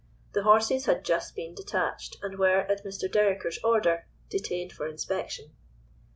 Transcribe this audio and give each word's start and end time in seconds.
The 0.33 0.41
horses 0.41 0.87
had 0.87 1.05
just 1.05 1.35
been 1.35 1.53
detached, 1.53 2.17
and 2.23 2.39
were, 2.39 2.61
at 2.61 2.83
Mr. 2.83 3.07
Dereker's 3.07 3.59
order, 3.63 4.07
detained 4.31 4.73
for 4.73 4.87
inspection. 4.87 5.51